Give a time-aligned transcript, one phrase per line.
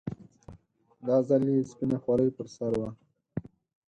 [1.05, 2.89] دا ځل يې سپينه خولۍ پر سر وه.